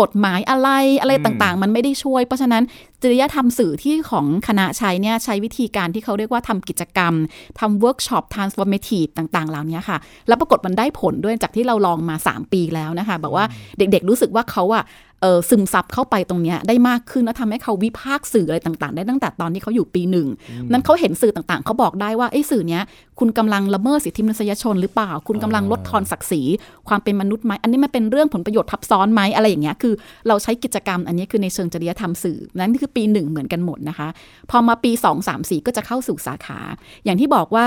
[0.00, 0.68] กฎหมายอะไร
[1.00, 2.62] อะไรต่างๆ มันไม่ได้ช่วย เพราะฉะนั้น
[3.02, 7.14] จริยธรรมสื่อที่ของคณะใช้เนี่ยใช้วิธีการที่เขาเรียกว่าทำกิจกรรม
[7.60, 13.46] ทำเวิร์กช็อป transformative ต่างๆ เหล่านี้ค่ะ แล้วปรากฏมันได้ผลด้วยจากที่เราลองมา 3 ปีแล้วนะคะ บอกว่า
[13.78, 15.11] เด็กๆรู้สึกว่าเขาอะเออ
[15.48, 20.28] ซึมซับเข้าไปตรงเนี้ยได้มากขึ้นแล้วทำให้เขาวิพากษ์สื่ออะไรต่างๆ ได้ตั้งแต่ตอนที่เขาอยู่ปีหนึ่ง
[20.72, 22.82] นั้นเขาเห็นสื่อต่างๆ เขาบอกได้ว่าไอ้สื่อเนี้ย
[23.18, 26.42] คุณกำลังละเมิดสิทธิมนุษยชนหรือเปล่า คุณกำลังลดทอนศักดิ์ศรี
[26.88, 29.94] ความเป็นมนุษย์ไหมอันนี้มันเป็นเรื่องผลประโยชน์ทับซ้อนไหมอะไรอย่างเงี้ยคือ
[30.28, 34.08] เราใช้กิจกรรมอันนี้คือในเชิงจริยธรรมสื่อนั้นคือปีหนึ่งเหมือนกันหมดนะคะ
[34.50, 36.58] พอมาปี 2 3 4 ก็จะเข้าสู่สาขา
[37.04, 37.66] อย่างที่บอกว่า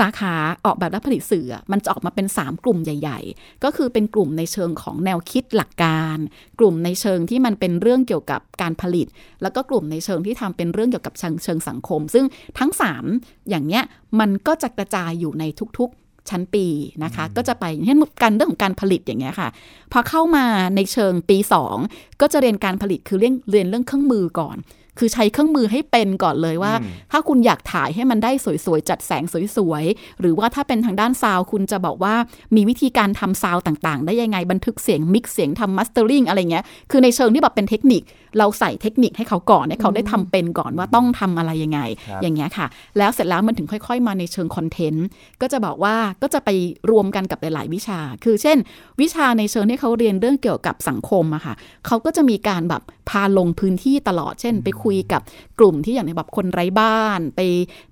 [0.00, 6.18] สาขาออกแบบและผลิตสื่ออะมันจะออกมาเป็น 3 กลุ่มใหญ่ ๆ ก็คือเป็นกลุ่มในเชิงของแนวคิดหลักการ
[6.58, 9.06] กลุ่มในเชิงที่มันเป็นเรื่องเกี่ยวกับการผลิต
[9.42, 12.24] แล้วก็กลุ่มในเชิงที่ทำเป็นเรื่องเกี่ยวกับเชิงเชิงสังคม ซึ่ง
[12.58, 12.70] ทั้ง
[13.10, 13.82] 3 อย่างเนี้ย
[14.20, 15.44] มันก็จะกระจายอยู่ใน
[15.78, 16.66] ทุกๆชั้นปี
[17.04, 19.48] นะคะ ก็จะไปอย่างเช่นการเรื่องของการผลิตอย่างเงี้ยค่ะ
[19.92, 21.38] พอเข้ามาในเชิงปี
[21.78, 24.56] 2 ก็จะเรียนการผลิตคือเรียนเรียนเรื่องเครื่องมือก่อน
[24.98, 26.72] คือใช้เครื่องมือให้เป็นก่อนเลยว่า
[27.12, 28.32] ถ้าคุณอยากถ่ายให้มันได้
[28.64, 29.24] สวยๆ จัดแสง
[29.56, 32.14] สวยๆ หรือว่าถ้าเป็นทางด้าน sound คุณจะบอกว่า
[32.56, 38.02] มีวิธีการทำ sound ต่างๆ ได้ยังไงบันทึกเสียง mix เสียงทำ mastering อะไรเงี้ยคือในเชิงที่แบบเป็นเทคนิค
[38.38, 42.66] เราใส่เทคนิคให้เขาก่อนให้เขาได้ทำเป็นก่อนว่าต้องทำอะไรยังไงครับอย่างเงี้ยค่ะ
[42.98, 45.06] แล้วเสร็จแล้วมันถึงค่อย ๆ มาในเชิงคอนเทนต์
[45.40, 46.48] ก็จะบอกว่าก็จะไป
[46.90, 48.58] รวมกันกับหลาย ๆ วิชา คือเช่น
[49.00, 51.54] วิชาในเชิงที่เขาเรียนเรื่องเกี่ยวกับสังคมอะค่ะ
[51.86, 55.20] เขาก็จะมีการแบบพาลงพื้นที่ตลอด เช่น ไปคุยกับ
[55.58, 57.40] กลุ่มที่อย่างในแบบคนไร้บ้าน ไป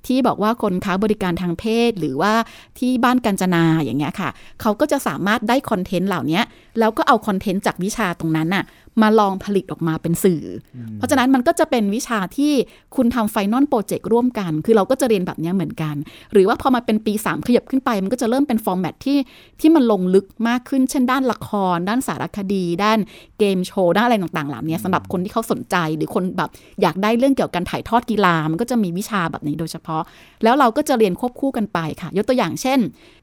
[0.07, 2.33] ที่บอกว่าคนค้าบริการทางเพศ หรือว่า
[2.79, 6.41] ที่บ้านกัญจนาอย่างเงี้ยค่ะ เขาก็จะสามารถได้คอนเทนต์เหล่านี้
[6.79, 8.65] แล้วก็เอาคอนเทนต์จากวิชาตรงนั้นน่ะ
[9.03, 10.43] มาลองผลิตออกมาเป็นสื่อ
[10.77, 12.53] อเพราะฉะนั้นมันก็จะเป็นวิชาที่
[12.97, 15.95] คุณทำ final project ร่วมกัน คือเราก็จะเรียนแบบเนี้ยเหมือนกัน
[16.33, 19.19] หรือว่าพอมาเป็นปี 3 ขยับขึ้นไป มันก็จะเริ่มเป็น format ที่
[19.61, 22.99] ที่มันลงลึกมากขึ้น เช่นด้านละคร ด้านสารคดี ด้าน
[23.39, 26.51] เกมโชว์ด้านอะไรต่างๆเหล่านี้สำหรับคนที่เขาสนใจหรือคนแบบ
[26.83, 30.03] อยากได้เรื่องเกี่ยวกับการถ่ายทอดกีฬา มันก็จะมีวิชาแบบนี้โดยเฉพาะ
[30.45, 32.79] แล้วเราก็จะเรียนควบคู่กันไปค่ะ ยกตัวอย่างเช่น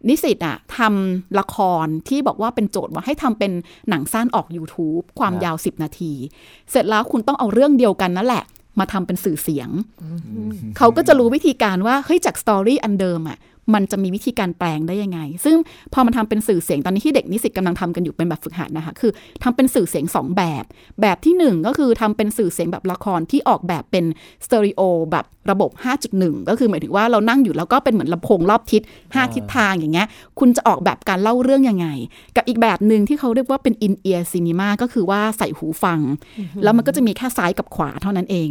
[0.08, 3.52] นิสิตอะทำละครที่บอกว่าเป็นโจทย์ว่าให้ทำเป็น
[3.90, 6.13] หนังสั้นออก YouTube ความยาว10 นาที
[6.72, 8.43] เสร็จแล้วคุณต้องเอาเรื่องเดียวกันนั่นแหละ
[8.80, 9.69] มาทำเป็นสื่อเสียง
[10.78, 13.38] เขาก็จะรู้วิธีการว่าเฮ้ยจาก story อันเดิมอะ
[13.74, 15.56] มันจะมีวิธีการแปลงได้ยังไง ซึ่ง
[15.94, 19.12] พอมันทำเป็นสื่อเสียงตอนนี้ที่เด็กนิสิตกำลังทำกันอยู่เป็นแบบฝึกหัดนะคะ คือ
[19.44, 20.64] ทำเป็นสื่อเสียงสองแบบ
[21.02, 24.06] แบบที่หนึ่งก็คือทำเป็นสื่อเสียงแบบละครที่ออกแบบเป็น
[24.46, 25.72] สเตอริโอแบบระบบ
[26.10, 30.08] 5.1 ก็คือหมายถึงว่าเรานั่งอยู่แล้วก็เป็นเหมือนลำโพงรอบทิศ 5 ทิศทางอย่างเงี้ย
[30.40, 31.88] คุณจะออกแบบการเล่าเรื่องยังไง
[32.36, 36.00] กับอีกแบบหนึ่งที่เขาเรียกว่าเป็น in ear cinema ก็คือว่าใส่หูฟัง
[36.64, 38.50] แล้วมันก็จะมีแค่ซ้ายกับขวาเท่านั้นเอง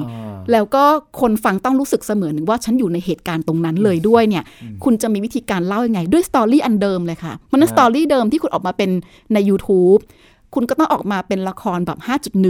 [0.52, 0.84] แล้วก็
[1.20, 4.44] คนฟังต้องรู้สึกเสมือนหนึ่งว่าฉันอยู่ในเหตุการณ์ตรงนั้นเลยด้วยเนี่ย
[4.84, 8.90] คุณจะมีวิธีการเล่ายังไง ด้วยสตอรี่อันเดิมเลยค่ะ มันนั้นสตอรี่เดิมที่คุณออกมาเป็น
[9.34, 10.00] ใน YouTube
[10.54, 11.98] คุณก็ต้องออกมาเป็นละครแบบ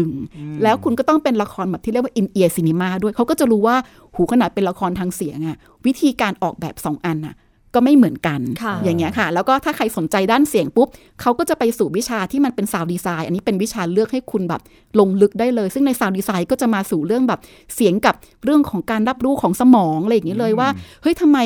[0.04, 3.76] 5.1 แล้วคุณก็ต้องเป็นละครแบบที่เรียกว่า in ear cinema ด้วย เขาก็จะรู้ว่า
[4.14, 7.36] หูขนาดเป็นละครทางเสียงอะวิธีการออกแบบ 2 อันอะ
[7.74, 10.88] ก็ไม่เหมือนกันค่ะอย่างเงี้ยค่ะ แล้วก็ถ้าใครสนใจด้านเสียงปุ๊บ
[11.20, 14.60] เขาก็จะไปสู่วิชาที่มันเป็น sound design อันนี้เป็นวิชาเลือกให้คุณแบบ
[14.98, 17.40] ลงลึกได้เลย ซึ่งใน sound design ก็จะมาสู่เรื่องแบบ
[17.74, 20.68] เสียงกับเรื่องของการรับรู้ของสมองอะไรอย่างเงี้ยเลยว่า
[21.02, 21.38] เฮ้ยทำไม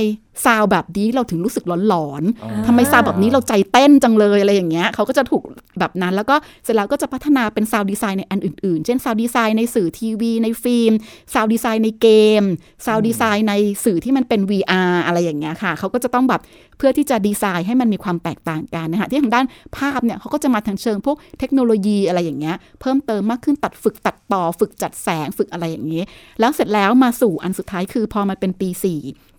[0.44, 5.42] ซาวแบบนี้เราถึงรู้สึกหลอนๆทำไมซาวแบบนี้เราใจเต้นจังเลยอะไรอย่างเงี้ยเขาก็จะถูก
[5.78, 10.92] แบบนั้น แล้วก็เสร็จแล้วก็จะพัฒนาเป็น sound design ในอันอื่นๆ เช่น sound design ในสื่อทีวี ในฟิล์ม
[11.34, 12.08] sound design ในเก
[12.40, 12.42] ม
[12.86, 16.40] sound design ในสื่อที่มันเป็น VR อะไรอย่างเงี้ยค่ะ เขาก็จะต้องแบบ
[16.78, 26.02] เพื่อที่จะดีไซน์ให้มันมีความแตกต่างกันนะคะที่ทางด้านภาพเนี่ยเขาก็จะมาทางเชิงพวกเทคโนโลยีอะไรอย่างเงี้ยเพิ่มเติมมากขึ้นตัดฝึกตัดต่อ ฝึกจัดแสงฝึกอะไรอย่างนี้
[26.40, 29.31] แล้วเสร็จแล้วมาสู่อันสุดท้ายคือพอมันเป็นปี4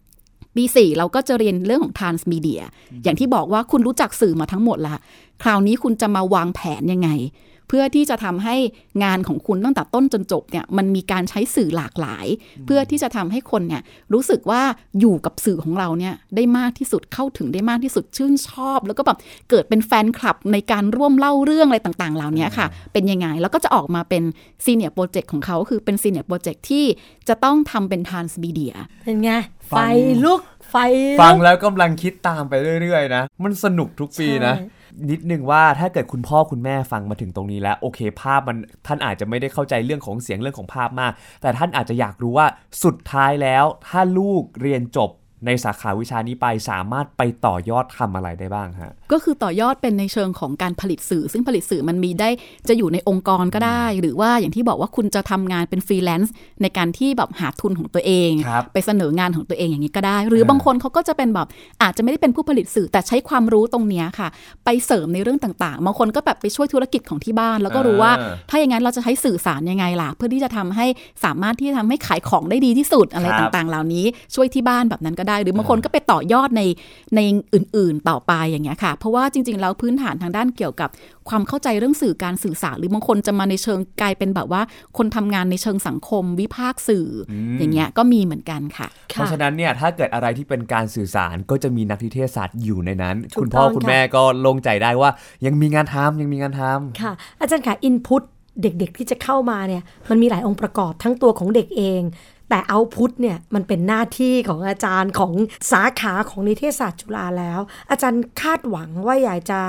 [0.55, 2.61] ปีสี่เราก็จะเรียนเรื่องของ transmedia
[3.03, 4.95] อย่างที่บอกว่าคุณรู้จักสื่อมาทั้งหมดละ
[5.43, 7.11] คราวนี้คุณจะมาวางแผนยังไง
[7.69, 8.55] เพื่อที่จะทำให้
[9.03, 12.25] งานของคุณตั้งแต่ต้นจนจบเนี่ยมันมีการใช้สื่อหลากหลาย
[12.65, 13.81] เพื่อที่จะทำให้คนเนี่ย
[14.13, 14.61] รู้สึกว่า
[14.99, 19.17] อยู่กับสื่อของเราเนี่ยได้มากที่สุดเข้าถึงได้มากที่สุดชื่นชอบ แล้วก็แบบ
[19.49, 24.23] เกิดเป็นแฟนคลับในการร่วมเล่าเรื่องอะไรต่างๆ เหล่านี้ค่ะ เป็นยังไงแล้วก็จะออกมาเป็น
[24.65, 26.85] senior project ของเขาคือเป็น senior project ที่
[27.27, 28.73] จะต้องทำเป็น transmedia
[29.05, 29.31] เป็นไง
[29.75, 30.75] ไฟฟังลุกไฟ
[31.21, 34.67] ฟังลุกแล้วกำลังคิดตามไปเรื่อยๆนะ มันสนุกทุกปีนะใช่
[35.11, 38.57] นิดนึงว่าถ้าเกิดคุณพ่อคุณแม่ฟังมาถึงตรงนี้แล้ว โอเคภาพมัน
[38.87, 42.47] ท่านอาจจะไม่ได้เข้าใจเรื่องของเสียงเรื่องของภาพมาก แต่ท่านอาจจะอยากรู้ว่า
[42.83, 45.09] สุดท้ายแล้ว ถ้าลูกเรียนจบ
[45.45, 52.29] ในสาขาวิชานี้ไปสามารถไปต่อยอดทำอะไรได้บ้างฮะ ก็คือต่อยอดเป็นในเชิงของการผลิตสื่อ ซึ่งผลิตสื่อมันมีได้
[52.67, 61.47] จะอยู่ในองค์กรก็ได้ หรือว่าอย่างที่บอกว่าคุณจะทำงานเป็นฟรีแลนซ์ในการที่แบบหาทุนของตัวเองครับไปเสนองานของตัวเองอย่างนี้ก็ได้ หรือบางคนเขาก็จะเป็นแบบ
[61.81, 64.27] อาจจะไม่ได้เป็นผู้ผลิตสื่อแต่ใช้ความรู้ตรงเนี้ยค่ะ
[64.65, 70.85] ไปเสริมในเรื่องต่างๆบางคนก็แบบไปช่วยธุรกิจของที่บ้าน แล้วก็รู้ว่าอ่าถ้าอย่างนั้นเราจะใช้สื่อสารยังไงล่ะ เพื่อที่จะทำให้
[71.23, 76.61] สามารถที่จะทำให้ขายของได้ดีที่สุดอะไรครับต่างๆ เหล่านี้ช่วยที่บ้านแบบนั้นก็ได้ หรือบางคนก็ไปต่อยอดใน
[77.15, 77.19] ใน
[77.53, 80.89] อื่น ๆ ต่อไปอย่างเงี้ยค่ะเพราะว่าจริง ๆ แล้วพื้นฐานทางด้านเกี่ยวกับ
[81.29, 84.61] ความเข้าใจเรื่องสื่อการสื่อสารหรือบางคนจะมาในเชิงกลายเป็นแบบว่า
[84.97, 95.09] คนทำงานในเชิงสังคม วิพากษ์สื่อออย่างเงี้ยก็มีเหมือนกันค่ะ เพราะฉะนั้นเนี่ยถ้าเกิดอะไรที่เป็นการสื่อสารก็จะมีนักนิเทศศาสตร์อยู่ในนั้นถูกคุณพ่อต้องคุณค่ะแม่ก็โล่งใจได้ว่า
[95.45, 98.23] ยังมีงานทำยังมีงานทำค่ะ อาจารย์ค่ะอินพุต
[98.61, 102.01] เด็กๆที่จะเข้ามาเนี่ยมันมีหลายองค์ประกอบทั้งตัวของเด็กเอง
[102.53, 105.33] แต่เอาพุตเนี่ยมันเป็นหน้าที่ของอาจารย์ของ
[105.71, 109.59] สาขาของนิเทศศาสตร์จุฬาแล้ว อาจารย์คาดหวังว่าอยากจะ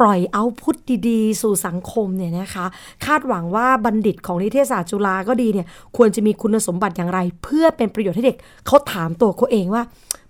[0.00, 0.76] ปล่อยเอาพุท
[1.08, 2.66] ดีๆ สู่สังคมเนี่ยนะคะ
[3.06, 9.82] คาดหวังว่าบัณฑิตของนิเทศศาสตร์จุฬาก็ดีเนี่ย ควรจะมีคุณสมบัติอย่างไร เพื่อเป็นประโยชน์ให้เด็กเขาถามตัวเขาเองว่า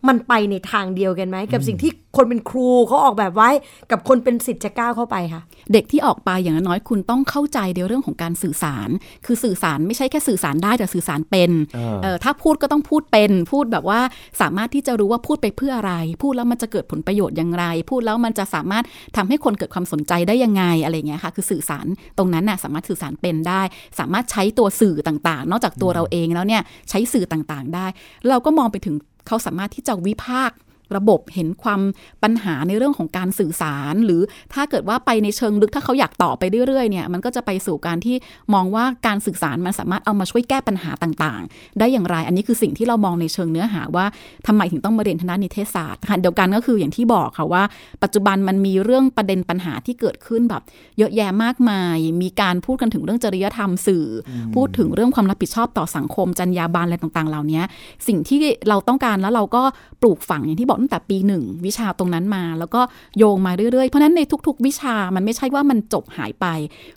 [0.08, 3.50] มันไปในทางเดียวกันไหม กับสิ่งที่คนเป็นครูเขาออกแบบไว้
[3.90, 8.88] กับคนเป็นสิทธิ์จะก้าวเข้าไปค่ะ เด็กที่ออกไปอย่างน้อยๆคุณต้องเข้าใจในเรื่องของการสื่อสาร
[9.26, 14.00] คือสื่อสารไม่ใช่แค่สื่อสารได้แต่สื่อสารเป็นอ่าเออถ้าพูดก็ต้องพูดเป็น พูดแบบว่า
[14.40, 18.84] สามารถที่จะรู้ว่าพูดไปเพื่ออะไร พูดแล้วมันจะเกิดผลประโยชน์อย่างไร พูดแล้วมันจะสามารถ
[19.16, 21.86] ทำให้คนเกิดความสนใจได้ยังไงอะไรอย่างเงี้ยค่ะ คือสื่อสาร
[22.18, 23.62] ตรงนั้นน่ะสามารถสื่อสารเป็นได้
[23.98, 27.86] สามารถใช้ตัวสื่อต่างๆ นอกจากตัวเราเองแล้วเนี่ยใช้สื่อต่างๆได้
[28.28, 28.96] เราก็มองไปถึง
[29.28, 30.56] เขาสามารถที่จะวิพากษ์
[30.96, 31.80] ระบบเห็นความ
[32.22, 34.20] ปัญหาในเรื่องของการสื่อสาร หรือ
[34.54, 38.16] ถ้าเกิดว่าไปในเชิงลึกถ้าเขาอยากต่อไปเรื่อยๆเนี่ยมันก็จะไปสู่การที่
[38.54, 44.06] มองว่าการสื่อสารมันสามารถเอามาช่วยแก้ปัญหาต่างๆ ได้อย่างไรอันนี้คือสิ่งที่เรามองในเชิงเนื้อหาว่า
[44.46, 47.62] ทำไมถึงต้องมาเรียนทางด้านิเทศศาสตร์ขณะเดียวกันก็คืออย่างที่บอกค่ะว่า
[48.02, 50.62] ปัจจุบันมันมีเรื่องประเด็นปัญหาที่เกิดขึ้นแบบ
[50.98, 57.62] เยอะแยะมากมาย มีการพูดกันถึงเรื่องจริยธรรมสื่ออพูดถึงเรื่องความรับผิดชอบต่อสังคมจรรยาบรรณอะไรต่างๆ เหล่านี้
[58.06, 59.62] สิ่งที่เราต้องการแล้วเราก็
[60.00, 62.80] ปลูกฝังอย่างที่บอกตั้งแต่ปีหนึ่งวิชาตรงนั้นมา แล้วก็
[63.18, 66.46] โยงมาเรื่อยๆ เพราะฉะนั้นในทุก ๆ วิชามันไม่ใช่ว่ามันจบหายไป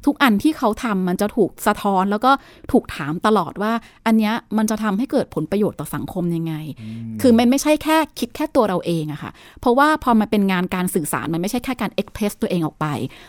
[0.06, 2.32] ทุกอันที่เขาทำมันจะถูกสะท้อน แล้วก็
[2.72, 3.72] ถูกถามตลอดว่า
[4.06, 6.54] อันเนี้ยมันจะทำให้เกิดผลประโยชน์ต่อสังคมยังไง
[7.22, 12.88] คือมันไม่ใช่แค่คิดแค่ตัวเราเองอะค่ะเพราะว่าพอมันเป็นงานการสื่อสารมันไม่ใช่แค่การเอ็กเพรสตัวเองออกไป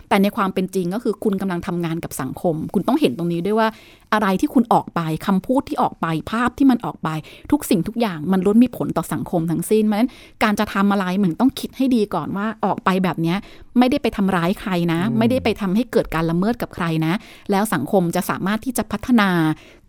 [0.08, 3.68] แต่ในความเป็นจริงก็คือคุณกำลังทำงานกับสังคม คุณต้องเห็นตรงนี้ด้วยว่า
[4.12, 7.09] อะไรที่คุณออกไปคำพูดที่ออกไปภาพที่มันออกไป
[7.51, 10.11] ทุกสิ่งทุกอย่างมันล้วนมีผลต่อสังคมทั้งสิ้นเพราะฉะนั้น
[10.42, 13.37] การจะทำอะไรเหมือนต้องคิดให้ดีก่อนว่าออกไปแบบเนี้ย
[13.78, 17.14] ไม่ได้ไปทำร้ายใครนะ ไม่ได้ไปทำให้เกิดการละเมิดกับใครนะ
[17.50, 19.30] แล้วสังคมจะสามารถที่จะพัฒนา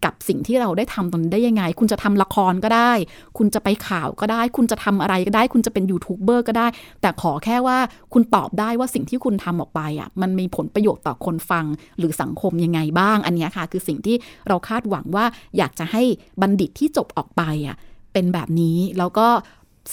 [0.06, 2.92] กับสิ่งที่เราได้ทำตรงนี้ได้ยังไง คุณจะทำละครก็ได้
[3.38, 6.68] คุณจะไปข่าวก็ได้ คุณจะทำอะไรก็ได้ คุณจะเป็นยูทูบเบอร์ก็ได้
[7.02, 7.78] แต่ขอแค่ว่า
[8.14, 11.66] คุณตอบได้ว่าสิ่งที่คุณทำออกไปอะมันมีผลประโยชน์ต่อคนฟัง
[11.98, 14.16] หรือสังคมยังไงบ้าง อันเนี้ยค่ะ คือสิ่งที่
[14.48, 15.26] เราคาดหวังว่า
[15.58, 16.04] อยากจะให้
[16.42, 17.76] บัณฑิตที่จบออกไปอะ
[18.14, 19.28] เป็นแบบนี้แล้วก็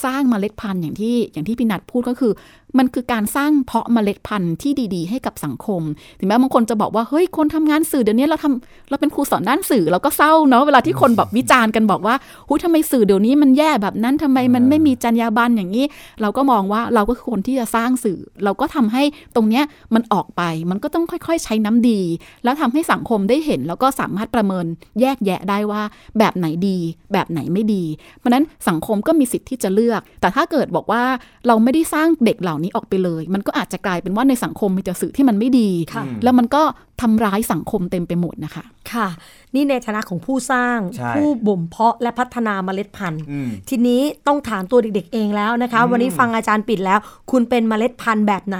[0.05, 2.31] สร้างเมล็ดพันธุ์อย่างที่อย่างที่พี่นัทพูดก็คือ
[2.77, 5.81] มันคือการสร้างเพาะเมล็ดพันธุ์ที่ดี ๆ ให้กับสังคม
[6.19, 12.15] ถึงแม้บางคนจะบอกว่า เฮ้ย คนทำงานสื่อเดี๋ยวนี้เราทำเราเป็นครูสอนด้านสื่อเราก็เศร้าเนาะ เวลาที่คนแบบวิจารณ์กันบอกว่า
[12.47, 15.85] หุ้ยทำไมสื่อเดี๋ยวนี้มันแย่แบบนั้นทำไมมันไม่มีจรรยาบรรณอย่างนี้
[16.21, 19.03] เราก็มองว่าเราก็คือคนที่จะสร้างสื่อ เราก็ทำให้
[19.35, 21.99] ตรงเนี้ยมันออกไป มันก็ต้องค่อยๆ ใช้น้ำดี
[22.43, 24.65] แล้วทำให้สังคมได้เห็น แล้วก็สามารถประเมิน
[25.01, 25.81] แยกแยะได้ว่า
[26.17, 26.77] แบบไหนดี
[27.13, 27.83] แบบไหนไม่ดี
[28.17, 31.03] เพราะฉะนั้นสังคมก็มีสิทธิ์ที่จะเลือก แต่ถ้าเกิดบอกว่า
[31.47, 36.63] เราไม่ได้สร้างเด็กเหล่านี้ออกไปเลย มันก็อาจจะกลายเป็นว่าในสังคมมีแต่สื่อที่มันไม่ดีค่ะแล้วมันก็
[37.01, 39.07] ทำร้ายสังคมเต็มไปหมดนะคะ ค่ะ
[39.55, 46.99] นี่ในฐานะของผู้สร้างใช่ผู้บ่มเพาะและพัฒนาเมล็ดพันธุ์อืมทีนี้ต้องถามตัวเด็ก ๆ เองแล้วนะคะ วันนี้ฟังอาจารย์ปิดแล้ว
[47.31, 48.59] คุณเป็นเมล็ดพันธุ์แบบไหน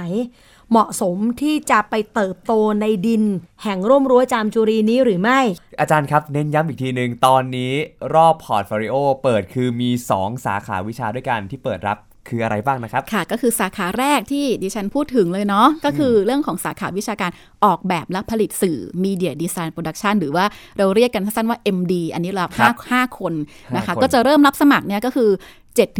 [0.70, 3.22] เหมาะสมที่จะไปเติบโตในดิน
[3.62, 5.38] แห่งร่มรั้วจามจุรีนี้หรือไม่
[5.80, 7.72] อาจารย์ครับเน้นย้ำอีกทีหนึ่งตอนนี้
[8.14, 17.30] รอบ portfolio เปิดคือมี 2 สาขาวิชาด้วยกันที่เปิดรับ คืออะไรบ้างนะครับค่ะก็คือสาขาแรกที่ดิฉันพูดถึงเลยเนาะก็คือเรื่องของสาขาวิชาการ
[17.64, 20.44] ออกแบบและผลิตสื่อ Media Design Production หรือว่า
[20.78, 23.34] เราเรียกกันสั้นๆว่า MD อันนี้เรารัห้าห้าคน
[23.76, 25.30] นะคะห้าคนก็จะเริ่มรับสมัครเนี่ยก็คือ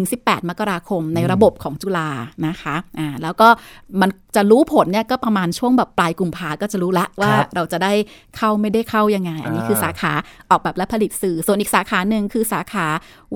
[0.09, 2.11] 7-18 มกราคมในระบบของจุฬา
[2.47, 3.49] นะคะอ่าแล้วก็
[4.01, 7.93] มันจะรู้ผลเนี่ยก็ประมาณช่วงแบบปลายกุมภาก็จะรู้ละว่าครับเราจะได้
[8.37, 10.13] เข้าไม่ได้เข้ายังไง อันนี้คือสาขา
[10.51, 12.87] ออกแบบและผลิตสื่อ ส่วนอีกสาขาหนึ่งคือสาขา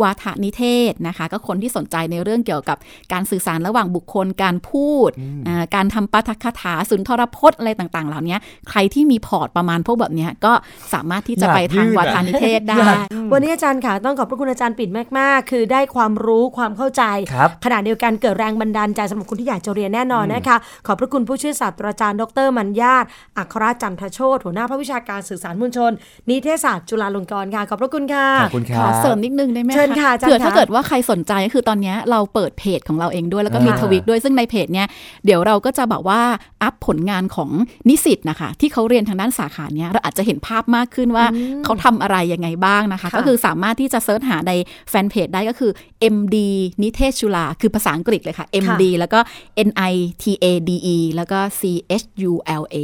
[0.03, 2.79] วาทนิเทศนะคะ ก็คนที่สนใจในเรื่องเกี่ยวกับ
[3.12, 5.11] การสื่อสารระหว่างบุคคลการพูด
[5.49, 8.37] อ่าการทำปาฐกถาสุนทรพจน์อะไรต่างๆ เหล่านี้
[8.70, 10.53] ใครที่มีพอร์ตประมาณพวกแบบเนี้ยก็
[10.94, 12.87] สามารถที่จะไปทางวาทนิเทศได้
[13.33, 16.25] วันนี้อาจารย์ค่ะต้องขอบพระคุณอาจารย์ปิดมากๆ คือได้ความรู้
[16.56, 17.02] ความเข้าใจ
[17.34, 23.04] ครับขณะเดียวกันเกิดแรงบันดาลใจสำหรับคนที่อยากจะเรียนแน่นอนนะคะ ขอบพระคุณผู้ช่วยศาสตราจารย์ดรมัญญาต
[23.38, 25.92] อัครจันทโชตหัวหน้าภาควิชาการสื่อสารมวลชน
[26.28, 34.86] นิเทศศาสตร์จุฬาลงกรณ์ค่ะ ขอบพระคุณค่ะขอบคุณคขรัอบเสริมนิดนึงได้ไหมเชิญค่ะอาจารย์เผื่อถ้าค่ะเกิดว่าใครสนใจก็คือตอนเนี้ยเราเปิดเพจของเราเองด้วยแล้วก็มีอ่าทวิตด้วยซึ่งในเพจเนี้ย
[35.24, 36.20] เดี๋ยวเราก็จะแบบว่า
[36.62, 37.50] อัพผลงานของ
[37.88, 41.26] นิสิตนะคะที่เขาเรียนทางด้านสาขาเนี้ยเราอาจจะเห็นภาพมากขึ้นว่า
[41.64, 44.52] เขาทำอะไรยังไงบ้างนะคะค่ะก็คือสามารถที่จะเซิร์ชหาใน
[44.90, 45.70] แฟนเพจได้ก็คือ
[46.18, 46.37] MD
[46.83, 49.20] นิเทศจุฬาคือภาษาอังกฤษเลยค่ะ MD แล้วก็
[49.68, 51.62] N I T A D E แล้วก็ C
[52.02, 52.76] H U L A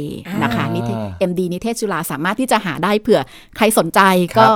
[0.43, 0.97] นะคะนิเทศ
[1.29, 3.19] MD นิเทศจุฬาสามารถที่จะหาได้เผื่อ
[3.57, 3.99] ใครสนใจ
[4.39, 4.47] ก็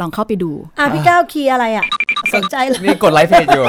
[0.00, 1.86] ลองเข้าไปดูอะพี่ก้าวคีย์อะไรอะ
[2.34, 3.64] สนใจเลยนี่กดไลค์เพจอยู่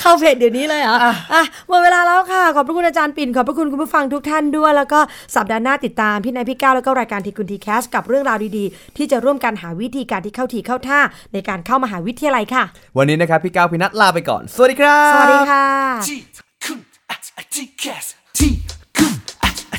[0.00, 0.96] เข้าเพจเดี๋ยวนี้เลยเหรอ
[1.34, 5.00] อะหมดเวลาแล้วค่ะ ขอบพระคุณอาจารย์ปิ่น ขอบพระคุณคุณผู้ฟังทุกท่านด้วย แล้วก็
[5.36, 11.00] สัปดาห์หน้าติดตามพี่นายพี่ก้าวแล้วก็รายการทีคุณทีแคสกับเรื่องราวดีๆ ที่จะร่วมกันหาวิธีการที่เข้าทีเข้าท่า
[11.32, 12.64] ในการเข้ามหาวิทยาลัยค่ะ
[12.98, 15.66] วันนี้นะครับพี่ก้าวพี่นัทลาไปก่อน สวัสดีครับ สวัสดีค่ะ
[16.08, 16.18] ที่
[16.64, 16.78] คุณ
[17.10, 18.83] อา